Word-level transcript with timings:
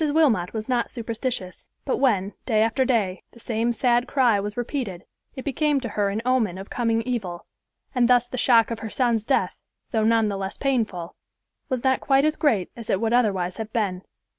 Wilmot 0.11 0.51
was 0.51 0.67
not 0.67 0.89
superstitious; 0.89 1.69
but 1.85 1.97
when, 1.97 2.33
day 2.47 2.63
after 2.63 2.85
day, 2.85 3.21
the 3.33 3.39
same 3.39 3.71
sad 3.71 4.07
cry 4.07 4.39
was 4.39 4.57
repeated, 4.57 5.05
it 5.35 5.45
became 5.45 5.79
to 5.79 5.89
her 5.89 6.09
an 6.09 6.23
omen 6.25 6.57
of 6.57 6.71
coming 6.71 7.03
evil; 7.03 7.45
and 7.93 8.07
thus 8.09 8.27
the 8.27 8.35
shock 8.35 8.71
of 8.71 8.79
her 8.79 8.89
son's 8.89 9.25
death, 9.27 9.59
though 9.91 10.03
none 10.03 10.27
the 10.27 10.37
less 10.37 10.57
painful, 10.57 11.13
was 11.69 11.83
not 11.83 12.01
quite 12.01 12.25
as 12.25 12.35
great 12.35 12.71
as 12.75 12.89
it 12.89 12.99
would 12.99 13.13
otherwise 13.13 13.57
have 13.57 13.71
been. 13.73 14.01